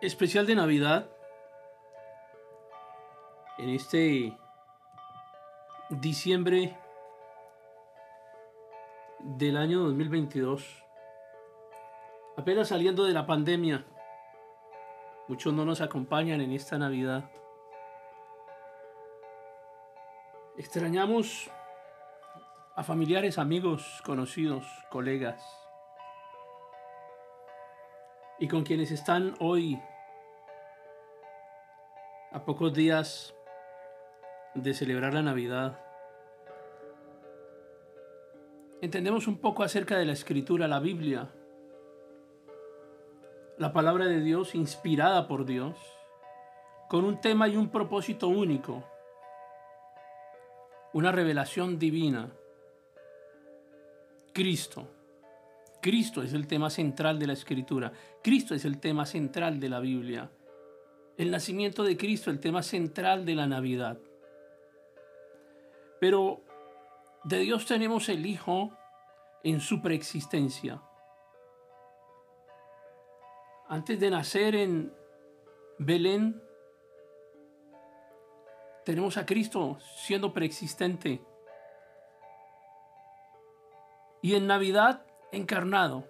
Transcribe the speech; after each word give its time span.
especial 0.00 0.46
de 0.46 0.54
Navidad 0.54 1.10
en 3.58 3.68
este 3.68 4.34
diciembre 5.90 6.78
del 9.18 9.58
año 9.58 9.80
2022. 9.80 10.84
Apenas 12.38 12.68
saliendo 12.68 13.04
de 13.04 13.12
la 13.12 13.26
pandemia, 13.26 13.84
muchos 15.28 15.52
no 15.52 15.66
nos 15.66 15.82
acompañan 15.82 16.40
en 16.40 16.52
esta 16.52 16.78
Navidad. 16.78 17.30
Extrañamos 20.56 21.50
a 22.74 22.82
familiares, 22.82 23.36
amigos, 23.36 24.00
conocidos, 24.06 24.64
colegas 24.90 25.44
y 28.38 28.48
con 28.48 28.64
quienes 28.64 28.90
están 28.90 29.34
hoy 29.38 29.78
a 32.32 32.44
pocos 32.44 32.72
días 32.72 33.34
de 34.54 34.72
celebrar 34.72 35.14
la 35.14 35.22
Navidad. 35.22 35.80
Entendemos 38.80 39.26
un 39.26 39.38
poco 39.38 39.62
acerca 39.62 39.98
de 39.98 40.04
la 40.04 40.12
escritura, 40.12 40.68
la 40.68 40.78
Biblia, 40.78 41.28
la 43.58 43.72
palabra 43.72 44.06
de 44.06 44.20
Dios 44.20 44.54
inspirada 44.54 45.26
por 45.26 45.44
Dios, 45.44 45.76
con 46.88 47.04
un 47.04 47.20
tema 47.20 47.48
y 47.48 47.56
un 47.56 47.68
propósito 47.68 48.28
único, 48.28 48.84
una 50.92 51.12
revelación 51.12 51.78
divina, 51.78 52.30
Cristo. 54.32 54.86
Cristo 55.82 56.22
es 56.22 56.32
el 56.32 56.46
tema 56.46 56.70
central 56.70 57.18
de 57.18 57.26
la 57.26 57.32
escritura, 57.32 57.92
Cristo 58.22 58.54
es 58.54 58.64
el 58.64 58.78
tema 58.78 59.04
central 59.04 59.58
de 59.58 59.68
la 59.68 59.80
Biblia, 59.80 60.30
el 61.20 61.30
nacimiento 61.30 61.84
de 61.84 61.98
Cristo, 61.98 62.30
el 62.30 62.40
tema 62.40 62.62
central 62.62 63.26
de 63.26 63.34
la 63.34 63.46
Navidad. 63.46 63.98
Pero 66.00 66.40
de 67.24 67.40
Dios 67.40 67.66
tenemos 67.66 68.08
el 68.08 68.24
Hijo 68.24 68.70
en 69.42 69.60
su 69.60 69.82
preexistencia. 69.82 70.80
Antes 73.68 74.00
de 74.00 74.08
nacer 74.08 74.54
en 74.54 74.94
Belén, 75.78 76.42
tenemos 78.86 79.18
a 79.18 79.26
Cristo 79.26 79.76
siendo 79.96 80.32
preexistente. 80.32 81.20
Y 84.22 84.36
en 84.36 84.46
Navidad, 84.46 85.04
encarnado, 85.32 86.08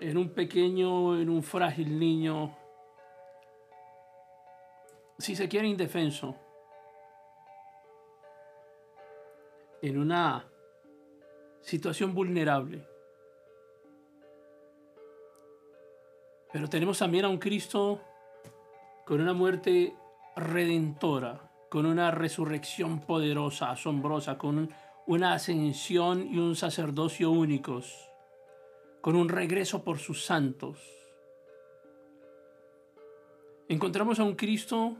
en 0.00 0.18
un 0.18 0.30
pequeño, 0.30 1.20
en 1.20 1.30
un 1.30 1.44
frágil 1.44 2.00
niño, 2.00 2.56
si 5.20 5.36
se 5.36 5.48
quiere 5.48 5.68
indefenso, 5.68 6.34
en 9.82 9.98
una 9.98 10.46
situación 11.60 12.14
vulnerable. 12.14 12.86
Pero 16.52 16.68
tenemos 16.68 16.98
también 16.98 17.24
a 17.24 17.28
un 17.28 17.38
Cristo 17.38 18.00
con 19.06 19.20
una 19.20 19.32
muerte 19.32 19.94
redentora, 20.36 21.50
con 21.68 21.86
una 21.86 22.10
resurrección 22.10 23.00
poderosa, 23.00 23.70
asombrosa, 23.70 24.36
con 24.36 24.70
una 25.06 25.34
ascensión 25.34 26.26
y 26.32 26.38
un 26.38 26.56
sacerdocio 26.56 27.30
únicos, 27.30 28.10
con 29.00 29.16
un 29.16 29.28
regreso 29.28 29.84
por 29.84 29.98
sus 29.98 30.24
santos. 30.24 30.78
Encontramos 33.68 34.18
a 34.18 34.24
un 34.24 34.34
Cristo 34.34 34.96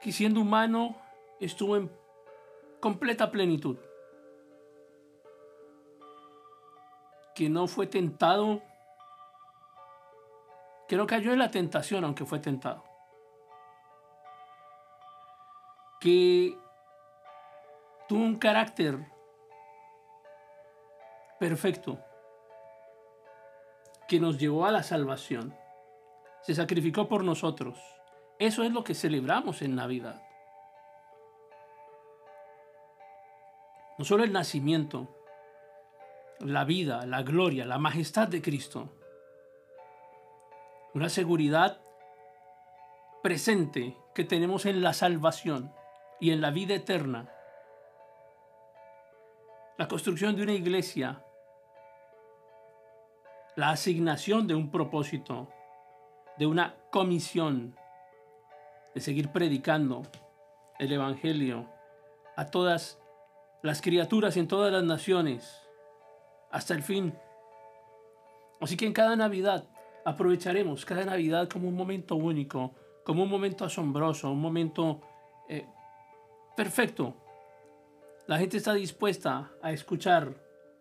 que 0.00 0.12
siendo 0.12 0.40
humano 0.40 0.96
estuvo 1.40 1.76
en 1.76 1.90
completa 2.80 3.30
plenitud. 3.30 3.78
Que 7.34 7.48
no 7.48 7.66
fue 7.66 7.86
tentado, 7.86 8.62
que 10.88 10.96
no 10.96 11.06
cayó 11.06 11.32
en 11.32 11.38
la 11.38 11.50
tentación 11.50 12.04
aunque 12.04 12.24
fue 12.24 12.38
tentado. 12.38 12.84
Que 16.00 16.56
tuvo 18.08 18.20
un 18.20 18.36
carácter 18.36 19.06
perfecto 21.38 21.98
que 24.08 24.18
nos 24.18 24.38
llevó 24.38 24.64
a 24.64 24.72
la 24.72 24.82
salvación. 24.82 25.54
Se 26.42 26.54
sacrificó 26.54 27.08
por 27.08 27.24
nosotros. 27.24 27.97
Eso 28.38 28.62
es 28.62 28.70
lo 28.70 28.84
que 28.84 28.94
celebramos 28.94 29.62
en 29.62 29.74
Navidad. 29.74 30.22
No 33.98 34.04
solo 34.04 34.22
el 34.22 34.32
nacimiento, 34.32 35.08
la 36.38 36.64
vida, 36.64 37.04
la 37.04 37.22
gloria, 37.22 37.64
la 37.64 37.78
majestad 37.78 38.28
de 38.28 38.40
Cristo. 38.40 38.90
Una 40.94 41.08
seguridad 41.08 41.80
presente 43.24 43.96
que 44.14 44.22
tenemos 44.22 44.66
en 44.66 44.82
la 44.82 44.92
salvación 44.92 45.72
y 46.20 46.30
en 46.30 46.40
la 46.40 46.52
vida 46.52 46.76
eterna. 46.76 47.28
La 49.78 49.88
construcción 49.88 50.36
de 50.36 50.44
una 50.44 50.52
iglesia. 50.52 51.24
La 53.56 53.70
asignación 53.70 54.46
de 54.46 54.54
un 54.54 54.70
propósito, 54.70 55.48
de 56.36 56.46
una 56.46 56.76
comisión, 56.92 57.76
de 58.98 59.04
seguir 59.04 59.28
predicando 59.28 60.02
el 60.80 60.92
Evangelio 60.92 61.66
a 62.36 62.46
todas 62.46 62.98
las 63.62 63.80
criaturas 63.80 64.36
en 64.36 64.48
todas 64.48 64.72
las 64.72 64.82
naciones, 64.82 65.62
hasta 66.50 66.74
el 66.74 66.82
fin. 66.82 67.14
Así 68.60 68.76
que 68.76 68.86
en 68.86 68.92
cada 68.92 69.14
Navidad 69.14 69.68
aprovecharemos 70.04 70.84
cada 70.84 71.04
Navidad 71.04 71.48
como 71.48 71.68
un 71.68 71.76
momento 71.76 72.16
único, 72.16 72.74
como 73.04 73.22
un 73.22 73.30
momento 73.30 73.64
asombroso, 73.64 74.32
un 74.32 74.40
momento 74.40 75.00
eh, 75.48 75.64
perfecto. 76.56 77.14
La 78.26 78.36
gente 78.38 78.56
está 78.56 78.74
dispuesta 78.74 79.52
a 79.62 79.70
escuchar 79.70 80.34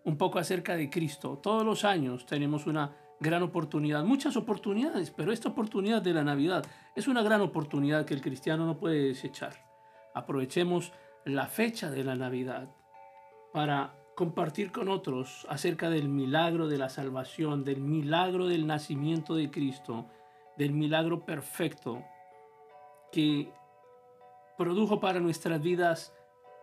un 0.05 0.17
poco 0.17 0.39
acerca 0.39 0.75
de 0.75 0.89
Cristo. 0.89 1.37
Todos 1.37 1.63
los 1.63 1.85
años 1.85 2.25
tenemos 2.25 2.65
una 2.65 2.95
gran 3.19 3.43
oportunidad, 3.43 4.03
muchas 4.03 4.37
oportunidades, 4.37 5.11
pero 5.11 5.31
esta 5.31 5.49
oportunidad 5.49 6.01
de 6.01 6.13
la 6.13 6.23
Navidad 6.23 6.65
es 6.95 7.07
una 7.07 7.23
gran 7.23 7.41
oportunidad 7.41 8.05
que 8.05 8.13
el 8.13 8.21
cristiano 8.21 8.65
no 8.65 8.77
puede 8.77 9.07
desechar. 9.07 9.65
Aprovechemos 10.13 10.93
la 11.25 11.47
fecha 11.47 11.89
de 11.89 12.03
la 12.03 12.15
Navidad 12.15 12.69
para 13.53 13.95
compartir 14.15 14.71
con 14.71 14.89
otros 14.89 15.45
acerca 15.49 15.89
del 15.89 16.09
milagro 16.09 16.67
de 16.67 16.77
la 16.77 16.89
salvación, 16.89 17.63
del 17.63 17.81
milagro 17.81 18.47
del 18.47 18.65
nacimiento 18.65 19.35
de 19.35 19.51
Cristo, 19.51 20.07
del 20.57 20.71
milagro 20.73 21.25
perfecto 21.25 22.03
que 23.11 23.51
produjo 24.57 24.99
para 24.99 25.19
nuestras 25.19 25.61
vidas 25.61 26.13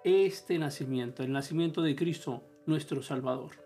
este 0.02 0.58
nacimiento, 0.58 1.22
el 1.22 1.32
nacimiento 1.32 1.80
de 1.80 1.94
Cristo, 1.94 2.42
nuestro 2.66 3.02
Salvador. 3.02 3.63